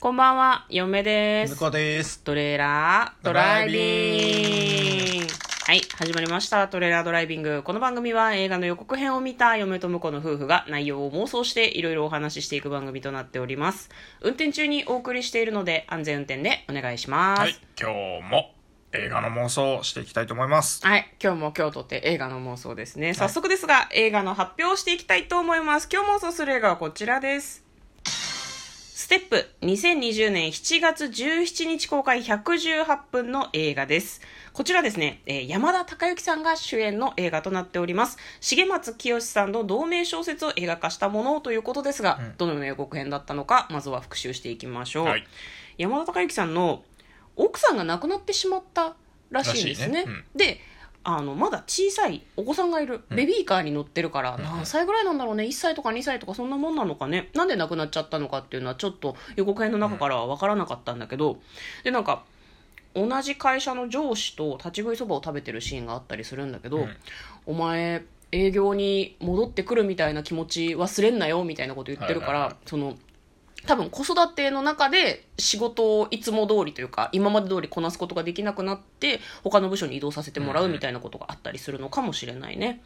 [0.00, 1.54] こんばんは、嫁です。
[1.54, 2.22] 向こうです。
[2.22, 5.26] トレーラードライビング。
[5.66, 6.68] はい、始まりました。
[6.68, 7.64] トレーラードライビング。
[7.64, 13.90] この番組は映画の予告編を見た嫁と婿の夫婦が内容を妄想していろいろお話ししていく番組となっております。
[14.20, 17.40] 運転中にお送りしているので安全運転でお願いします。
[17.40, 18.54] はい、今日も
[18.92, 20.80] 映画の妄想をしていきたいと思います。
[20.86, 21.12] はい。
[21.20, 23.14] 今日も今日とって映画の妄想ですね。
[23.14, 25.88] 早速ですが、映画の発表をしていきたいと思います。
[25.92, 27.67] 今日妄想する映画はこちらです。
[28.98, 34.20] ステップ2020年7月17日公開118分の映画です。
[34.52, 38.18] こちらですね、えー山田孝之さんが主演の映画となっております。
[38.40, 45.04] 重松清さんの同名小説を映画化したものということですが、どのような予告編だったのか、まずは復習していきましょう。
[45.04, 45.24] はい
[45.76, 46.82] 山田孝之さんの
[47.36, 48.96] 奥さんが亡くなってしまった
[49.30, 50.00] らしいんですね。
[50.00, 50.60] らしいねで
[51.10, 53.00] あのまだ小さいお子さんがいる。
[53.08, 55.44] ベビーカーに乗ってるから、何歳ぐらいなんだろうね。
[55.44, 57.30] 1歳とか2歳とかそんなもんなのかね。
[57.32, 61.40] なんで亡くなっちゃったのかっていうのはちょっと予告編の中からは分からなかったんだけど、
[61.82, 62.24] でなんか
[62.94, 66.88] 同じ会社の上司と立ち食いそばを食べてるシーンがあったりするんだけど、ん。
[67.46, 72.98] お前営業に戻ってくるみたいな気持ち忘れんなよみたいなこと言ってるから、その
[73.68, 82.80] 多分子育ての中で仕事をいつも通りというか今まで通りこなすことができなくなって他の部署に移動させてもらうみたいなことがあったりするのかもしれないね。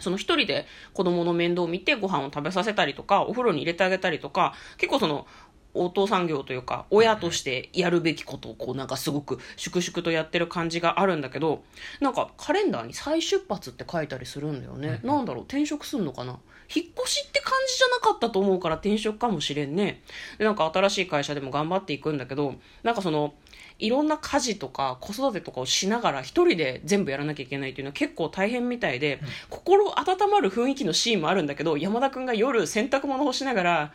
[0.00, 0.64] その一人で
[0.94, 5.26] 子供の面倒を見てご飯を食べさせたりとかお風呂に入れてあげたりとか結構その
[5.74, 11.62] お父さん業というか親としてやるべきことをこうなんかすごく粛々とやってる感じがあるんだけど
[12.00, 16.38] なんかカレンダーに再出発って書いたりするんだよね、なんだろう転職すんのかな？
[16.74, 20.02] 引っ越しって感じじゃなかったと思うから転職かもしれんね。
[20.38, 23.34] でなんか新しい会社でも頑張っていくんだけどなんかその
[23.78, 33.92] いろんな家事とか子育てとかをしながら一人で全部やらなきゃいけないっていうのは結構大変みたいで、心温まる雰囲気のシーンもあるんだけど山田君が夜洗濯物干しながら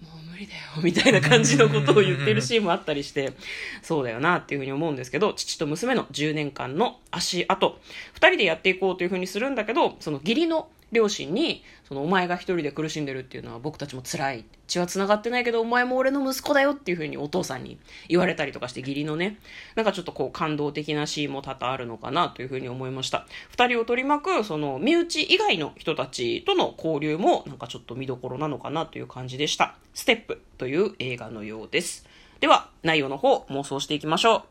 [0.00, 3.34] もう無理だよみたいな感じのことを言ってるシーンもあったりして
[3.82, 7.78] そうだよなっていうふうに思うんですけど父と娘の10年間の足跡。
[8.14, 14.44] 2人でやっていこうというふうにするんだけどその義理の両親にそのお前が一人で苦しんでるっていうのは僕たちも辛い。
[14.66, 17.78] 血は繋がってないけどお前も俺の息子だよっていうふうにお父さんに
[18.08, 19.38] 言われたりとかして義理のね
[19.74, 23.26] なんかちょっとこう感動的なシーンも多々あるのかなというふうに思いました。
[23.56, 32.06] 2人を取り巻くその身内以外の人たちとの交流もなんかちょっと見どころなのかなという感じでした「ステップという映画のようです。
[32.38, 34.42] では内容の方妄想していきましょう。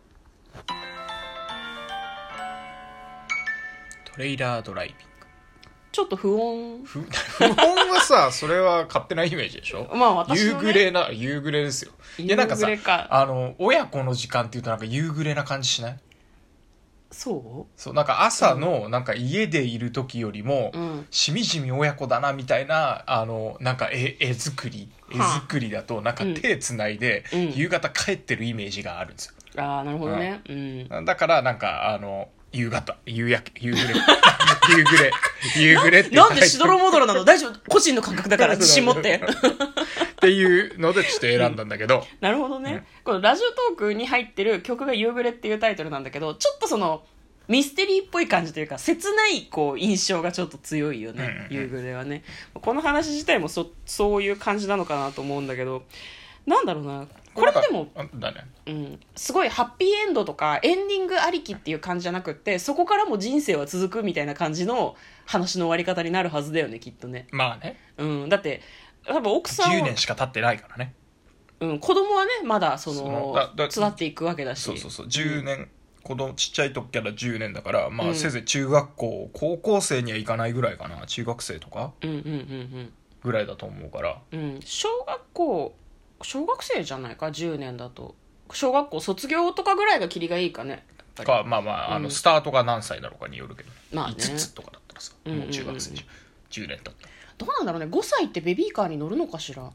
[4.12, 5.19] トレイラードライビング。
[5.92, 6.84] ちょっと不穏。
[6.86, 9.90] ふ 不本はさ、それは勝手なイメージでしょ？
[9.96, 10.54] まあ私ね。
[10.56, 11.92] 暮れな、夕暮れですよ。
[12.18, 12.68] いやなんかさ
[13.10, 15.98] あの、親子の時間っていうとなんか夕暮れな感じしない？
[17.12, 17.72] そう？
[17.76, 21.08] そう、なんか朝の、なんか家でいる時よりも、うん。
[21.10, 25.40] しみじみ親子だなみたいな、あの、なんか絵、絵作り、絵はあ。
[25.42, 27.52] 作りだと、なんか手つないで、うん。
[27.54, 29.34] 夕方帰ってるイメージがあるんですよ。
[29.64, 30.42] ああなるほどね。
[30.48, 30.54] う
[31.02, 31.06] ん。
[31.06, 33.94] だから、なんか、あの、夕方、夕焼け、夕暮れ、
[34.78, 35.12] 夕暮れ、
[35.56, 37.24] 夕暮れってなんでしどろもどろなの？
[37.24, 37.60] 大丈夫？
[37.70, 39.22] 個人の感覚だから 自信持って。
[40.20, 47.04] っていうのでちょっと選んだんだけど、なるほどね、このラジオトークに入ってる曲が「夕暮れ」っていうタイトルなんだけどちょっとその
[47.48, 51.64] ミステリーっぽい感じというか切ないこう印象がちょっと強いよね、うんうんうん。
[51.64, 52.24] 夕暮れはね。
[52.54, 55.84] この話自体もそそういう感じなのかなと思うんだけど
[56.46, 58.46] なんだろうなこれもでもだね。
[58.66, 64.96] うん、すごいハッピーエンドとかエンディングありきっていう感じじゃなくってそこからも人生は続くみたいな感じの
[65.26, 68.62] 話の終わり方になるはずだよねきっとね、まあね、うん、だって
[69.08, 70.94] 多分奥さん10は年しか経ってないからね。
[71.60, 74.64] うん、子供はねまだそその育っていくわけだし。
[74.64, 75.70] そうそうそう、10年、
[76.04, 78.12] 子供、ちっちゃい時から10年だから、まうん。
[78.12, 81.06] あ、せいぜい中学校、高校生にはいかないぐらいかな。
[81.06, 84.22] 中学生とかうんうんうんぐらいだと思うから。
[84.32, 84.60] うんうん。
[84.64, 85.76] 小学校
[86.22, 88.16] 小学生じゃないか？10年だと。
[88.52, 90.85] 小学校卒業とかぐらいが切りがいいかね？
[91.16, 92.03] か、まあまあ、あうん。
[92.03, 93.69] の、スタートが何歳だろうかによるけど。
[93.91, 94.16] まあね。
[94.18, 95.44] 5つとかだったらさ、うんうんうん。
[95.46, 96.66] もう中学生じゃん。
[96.66, 97.09] 10年経ったら。
[97.38, 99.69] どうなんだろうね？5歳ってベビーカーに乗るのかしら？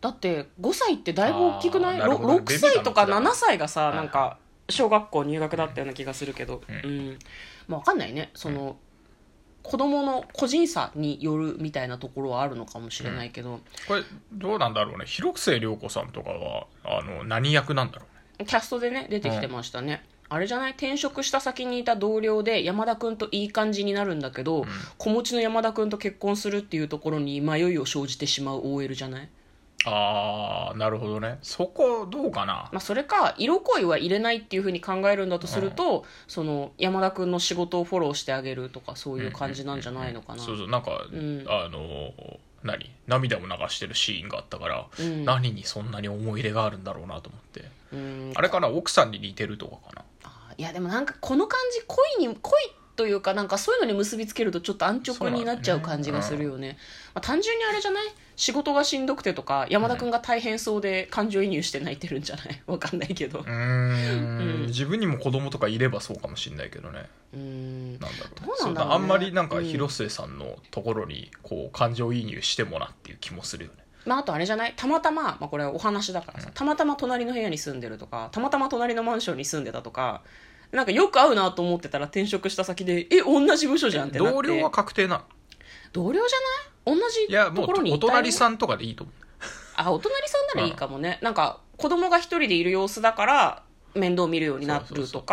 [0.00, 1.98] だって5歳ってだいぶ大きくない？
[1.98, 2.04] ね。
[2.04, 4.38] 6歳とかベビーカー乗ってた7歳がさいなんか
[4.68, 6.62] 小学校入学だったような気がするけど。
[6.68, 7.10] ううん。
[7.10, 7.18] ん、
[7.68, 8.30] まあ、分かんないね。
[8.34, 8.76] その、
[9.66, 14.02] 子供の個人差によるみたいなところはあるのかもしれないけど、これ、
[14.32, 15.04] どうなんだろうね。
[15.06, 18.06] 広末涼子さんとかは、あの、何役なんだろ
[18.38, 18.46] うね。
[18.46, 20.72] キャストでね出てきてましたね、あれじゃない？
[20.72, 24.66] 転職した先にいた同僚で山田君といい感じになるんだけど、
[24.98, 29.28] 子持ちの山田君と結婚するっていうところに迷いを生じてしまう OL じゃない？
[29.88, 31.38] あー、なるほどね。
[31.42, 32.68] そこ、どうかな？
[32.72, 41.44] まあ、それか色恋は入れないっていうふうに考えるんだとすると、その山田君の仕事をフォローしてあげるとかそういう感じなんじゃないのかな、そうそうなんか、ん。
[41.48, 42.12] あの
[42.64, 42.90] 何？
[43.06, 45.24] 涙も流してるシーンがあったから、うん。
[45.24, 47.64] 何にそんなに思い入れがあるんだろうなと思って。
[47.92, 48.32] うん。
[48.34, 48.68] あれかな？
[48.68, 50.02] 奥さんに似てるとかかな？
[50.24, 51.84] あいやでもなんかこの感じ
[52.18, 52.52] 恋に恋
[52.96, 56.78] というかなんかそういうのに結びつけるとちょっと安直になっちゃう感じがするよね。
[57.14, 58.04] まあ、単純にあれじゃない？
[58.36, 62.62] 仕事がしんどくてとか山田君が大変そうで感情移入して泣いてるんじゃない？
[62.66, 63.40] わかんないけど。
[63.40, 63.50] うーん。
[63.52, 64.66] うん。
[64.66, 67.04] 自分にも子供とかいればそうかもしれないけどね。
[67.34, 67.92] うん。
[67.92, 73.84] なんだろうあんまりなんかうん広末さんのところにこう感情移入してもなっていう気もするよね。
[74.06, 74.72] まあ、あとあれじゃない？
[74.76, 80.22] たまたま、まあ、これお話だからさ、たまたま隣の部屋に住んでるとかたまたま隣のマンションに住んでたとか
[80.72, 84.34] なんかよく会うなと思ってたら転職した先でえ同じ部署じゃんってなって。
[84.34, 85.24] 同僚は確定なの？
[85.92, 87.00] 同僚じゃない？
[87.00, 89.14] 同じいやもうところにおいたよ隣さんとかでいいと思う。
[89.76, 93.62] あお隣さんならいいかもね、なんか子供が一人でいる様子だから
[93.94, 95.24] 面倒見るようになるとかそうそう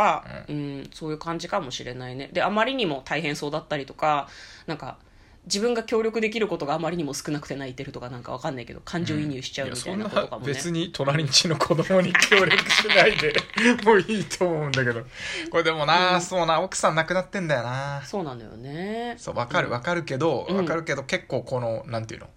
[0.47, 2.29] そううんそういう感じかもしれないね。
[2.33, 4.27] であまりにも大変そうだったりとか
[4.67, 4.97] なんか
[5.45, 13.33] 自分が協力できることがあまりにも少なくて泣いてるとかなんかわかんないけど感情移入しちゃうみたいなことかもね、別に隣んちの子供に協力しないで
[13.83, 15.05] もういいと思うんだけど。
[15.51, 18.01] これでもな、そうな奥さん亡くなってんだよな。
[18.05, 19.15] そうなんだよね。
[19.17, 20.57] そうわかるわかるけどうん。
[20.57, 22.29] わかるけど結構このなんていうの？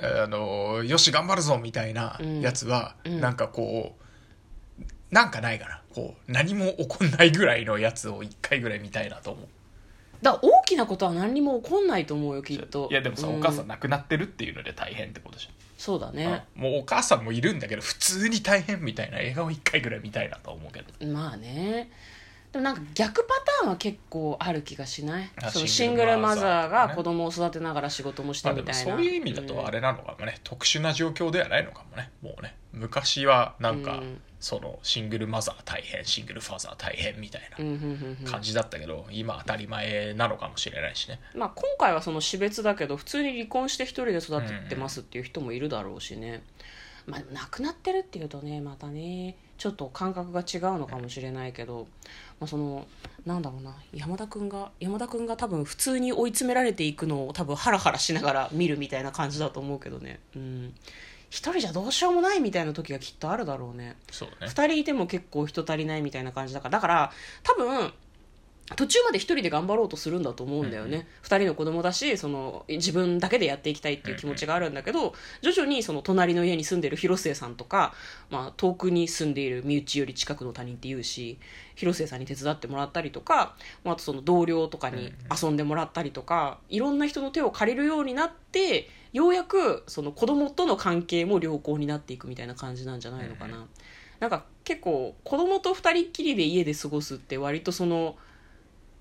[0.00, 3.20] あのよし頑張るぞみたいなやつは、うん。
[3.20, 5.82] なんかこうなんかないかな。
[5.94, 9.48] こう何も起こんないぐらいのやつを一回ぐらい見たいなと思う
[10.22, 12.88] だ大きなことは何にも起こんないと思うよきっと。
[12.90, 21.12] いやでもさ、うお母さん亡くなってるっていうので大変ってことじゃん、そうだね、もうお母さんもいるんだけど普通に大変みたいな映画を一回ぐらい見たいなと思うけど。
[21.12, 21.90] まあね。
[22.52, 25.30] でもなんか逆パターンは結構ある気がしない？
[25.42, 32.10] あそのシシングルママザーがね子供を育てながら仕事もしてみたいな、そういう意味だとあれなのかもね、特殊な状況ではないのかもね。
[32.20, 32.54] もうね。
[32.72, 41.20] 昔はなんか、うんそのシングルマザー大変シングルファザー大変みたいな感じだったけど、今当たり前なのかもしれないしね。
[41.34, 46.42] まあ、今回はその死別だけど普通に離婚して一人で育ててますっていう人もいるだろうしね、
[47.06, 51.86] まあ、亡くなってるっていうとねまたねちょっと感覚が違うのかもしれないけど、
[52.40, 52.86] まあ、その
[53.24, 60.18] なんだろうな山田君が山田君が多分普通に追い詰められていくのを多分ハラハラしながら見るみたいな感じだと思うけどね。
[60.34, 60.74] うん
[61.32, 63.96] 一人じゃどうしようもないみたいな時がきっとあるだろうね。
[64.10, 64.48] そうね。
[64.48, 66.72] 2人いても結構人足りないみたいな感じだから。
[66.72, 67.12] だから
[67.42, 67.90] 多分
[68.76, 77.94] 途中まで一人で頑張ろうとするんだと思うんだよね、二人の子供だしその自分だけでやっていきたいっていう気持ちがあるんだけど、徐々にその隣の家に住んでる広末さんとか、
[78.30, 81.38] まあ、遠くに住んでいる身内より近くの他人っていうし
[81.74, 83.54] 広末さんに手伝ってもらったりとか、
[83.84, 93.66] まあ、あとその同僚とかに遊んでもらったりとか、いろんな人の手を借りるようになってようやくその子供との関係も良好になっていくみたいな感じなんじゃないのかな。
[94.20, 98.16] なんか結構子供と二人っきりで家で過ごすって割とその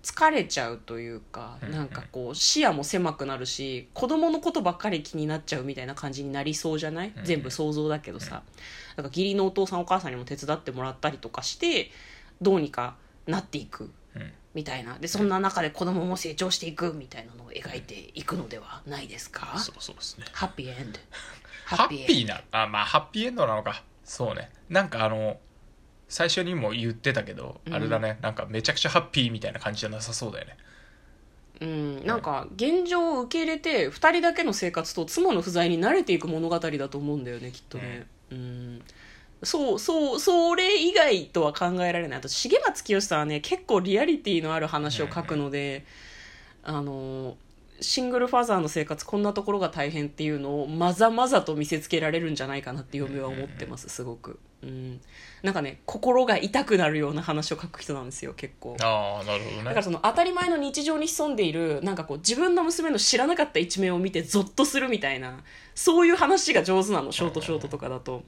[0.03, 7.13] 疲れちゃうというかなんかこう視野も狭くなるし子供のことばっかり気になっちゃうみたいな感じになりそうじゃない？
[7.15, 8.43] うん全部想像だけどさ。
[8.97, 11.91] なんか義理のお父さんお母さんにも手伝ってもらったりとかして
[12.41, 12.95] どうにか
[13.27, 14.31] なっていくうん。
[14.53, 14.97] みたいな。
[14.99, 19.57] でそんな中で子供も成長していくみたいなのを描いていくのではないですか？
[19.59, 20.25] そうそうですね。
[20.33, 20.99] ハッピーエンド
[21.65, 23.83] ハッピーなあまあハッピーエンドなのか。
[24.03, 24.49] そうね。
[24.67, 25.37] なんかあの
[26.11, 27.73] 最初にも言ってたけど、うん。
[27.73, 28.19] あれだね。
[28.21, 30.57] なんかめちゃくちゃハッピーみたいな感じじゃなさそうだよね。
[31.61, 38.07] うん、なんか現状を受け入れて2人だけの生活と妻の不在に慣れていく物語だと思うんだよねきっとね。
[38.31, 38.81] うん。
[39.43, 42.19] そうそうそれ以外とは考えられない。
[42.19, 45.85] あと重松清さんはね結構リアリティのある話を書くので、
[46.63, 47.37] あの
[47.79, 55.01] シングルファザーの生活こんなところが大変っていうのをまざまざと見せつけられるんじゃないかなって嫁は思ってますすごく、うん、
[55.41, 58.77] なんかね心が痛くなるような話を書く人なんですよ結構。
[58.81, 59.63] ああなるほどね。
[59.63, 65.39] だからその当たり前の日常に潜んでいるなんかこう自分の娘の知らなかった一面を見てゾッとするみたいな
[65.73, 68.23] そういう話が上手なのショートショートとかだと。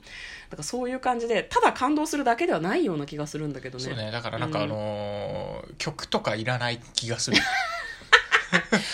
[0.49, 3.83] だからそういう感じでただ感動するだけではないような気がするんだけどね。
[3.83, 4.11] そうね。
[4.11, 7.37] だからなんかあのー曲とかいらない気がする。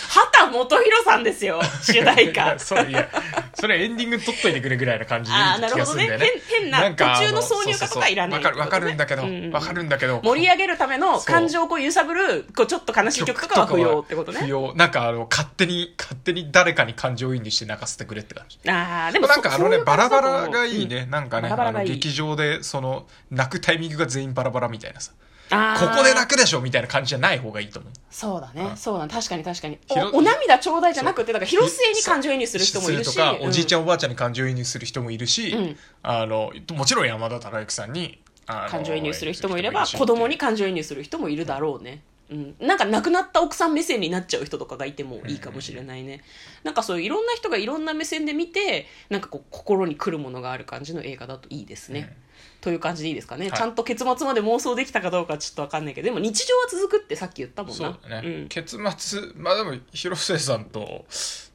[0.08, 1.60] 畑 基博さんですよ。
[1.82, 2.40] 主題い歌。
[2.48, 3.08] や そういや
[3.54, 6.26] それエンディング取っといてくれぐらいな感じでいあーい気がするんだよね。
[6.26, 6.42] なるほどね。
[6.48, 8.60] 変変なんかあ途中の挿入歌とかいらないそうそうそう。
[8.60, 9.22] わかるわかるんだけど。
[9.22, 9.52] うんうん。
[9.52, 10.20] わかるんだけど。
[10.22, 14.40] 盛り上げるための感情をこう揺さぶるこうちょっと悲しい曲とかは不要ってことね。
[14.40, 18.58] 不要なんかあの勝手に勝手に誰かに感情移入して泣かせてくれって感じ。
[18.68, 25.12] ああでもなんかあのねそバラバラがいいね、なんかねバラバラあの劇場でその泣くタイミングが全員バラバラみたいなさ
[25.50, 27.92] ここで泣くでしょみたいな感じじゃない方がいいと思う。
[28.10, 28.76] そうだね、うん。
[28.76, 29.78] そうだ確かに確かに。
[29.88, 33.10] おお涙ちょうだいじゃなくてだから広末に感情移入する人もいるし。
[33.10, 35.76] すとか、おじいちゃゃんおばあちゃんに感情移入する人もいるし、うん。
[36.02, 46.22] あのもちろん山田孝之さんに感情移入する人もいれば子供に感情移入する人もいるだろうねうん、なんか亡くなった奥さん目線になっちゃう人とかがいてもいいかもしれないね、
[46.62, 52.16] なんかそういういろんな人がいろんな目線で見てなんかこう心に来るものがある感じの映画だといいですね、
[52.60, 53.58] という感じでいいですかね、はい。
[53.58, 58.20] ちゃんと結末まで妄想できたかどうかちょっとわかんないけどでも日常は続くってさっき言ったもんな。
[58.22, 58.48] ね、うん。
[58.48, 61.06] 結末まあでも広末さんと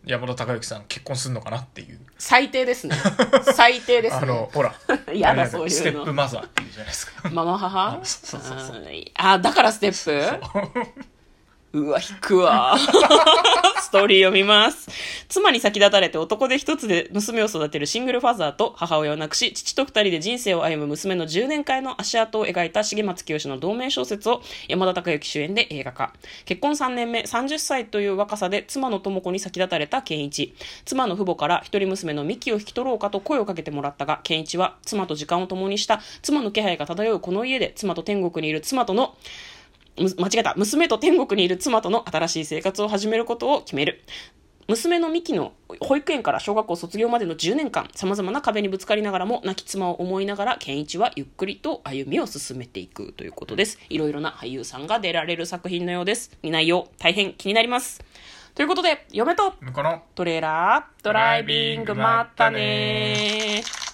[0.05, 2.00] 山田孝之さん結婚するのかなっていう。
[2.17, 2.96] 最低ですね。
[3.55, 4.20] 最低ですね。
[4.24, 4.75] あのほら。
[5.13, 5.70] やだそういうの。
[5.70, 7.29] ステップマザーっていうじゃないですか。
[7.29, 8.00] ママ母？
[8.05, 8.77] そうそうそう。
[8.77, 9.05] うん。
[9.15, 9.91] あだからステッ
[10.41, 11.14] プ？
[11.75, 12.77] うわ、引くわ。
[13.82, 14.89] ストーリー読みます。
[15.27, 26.13] 妻に先立たれて男で一つで娘を育てるシングルファザーと母親を亡くし、父と二人で人生を歩む娘の10年間の足跡を描いた重松清の同名小説を山田孝之主演で映画化。
[26.46, 30.55] 結婚3年目、30歳という若さで妻の智子に先立たれた健一。
[30.86, 39.17] 妻の父母から一人娘のミキを引き取ろうかと声をかけてもらったが、健一は妻と時間を共にした妻の気配が漂うこの家で妻と天国にいる妻との
[39.97, 40.53] 間違えた。
[40.55, 44.01] 娘と天国にいる妻との新しい生活を始めることを決める。
[44.67, 53.77] 娘のミキの保育園から小学校卒業までの10年間、様々な壁にぶつかりながらも、亡き妻を思いながら、健一はゆっくりと歩みを進めていくということです。
[53.89, 56.35] いろいろな俳優さんが出られる作品のようです。
[56.41, 58.03] 内容、大変気になります。
[58.55, 63.84] ということで、嫁とこのトレーラードライビング、まったねー。